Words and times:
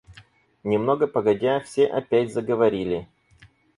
Немного 0.63 1.05
погодя 1.05 1.59
все 1.59 1.85
опять 1.85 2.33
заговорили. 2.33 3.07